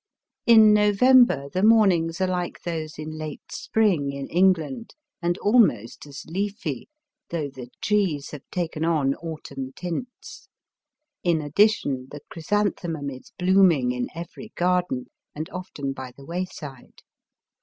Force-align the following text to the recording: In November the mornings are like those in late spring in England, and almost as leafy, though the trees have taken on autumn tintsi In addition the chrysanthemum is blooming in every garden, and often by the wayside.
In 0.47 0.73
November 0.73 1.47
the 1.53 1.61
mornings 1.61 2.19
are 2.21 2.25
like 2.27 2.63
those 2.63 2.97
in 2.97 3.11
late 3.19 3.51
spring 3.51 4.11
in 4.11 4.25
England, 4.29 4.95
and 5.21 5.37
almost 5.37 6.07
as 6.07 6.25
leafy, 6.25 6.89
though 7.29 7.49
the 7.51 7.69
trees 7.83 8.31
have 8.31 8.41
taken 8.51 8.83
on 8.83 9.13
autumn 9.13 9.73
tintsi 9.73 10.47
In 11.21 11.39
addition 11.39 12.07
the 12.09 12.21
chrysanthemum 12.31 13.11
is 13.11 13.31
blooming 13.37 13.91
in 13.91 14.07
every 14.15 14.51
garden, 14.55 15.05
and 15.35 15.47
often 15.51 15.93
by 15.93 16.11
the 16.17 16.25
wayside. 16.25 17.03